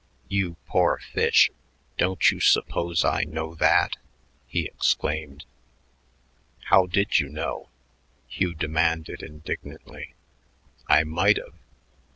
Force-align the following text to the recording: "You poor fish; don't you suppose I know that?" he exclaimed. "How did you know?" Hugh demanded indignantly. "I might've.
"You 0.29 0.55
poor 0.65 0.97
fish; 1.13 1.51
don't 1.99 2.31
you 2.31 2.39
suppose 2.39 3.05
I 3.05 3.23
know 3.23 3.53
that?" 3.53 3.97
he 4.47 4.65
exclaimed. 4.65 5.45
"How 6.71 6.87
did 6.87 7.19
you 7.19 7.29
know?" 7.29 7.69
Hugh 8.27 8.55
demanded 8.55 9.21
indignantly. 9.21 10.15
"I 10.89 11.03
might've. 11.03 11.53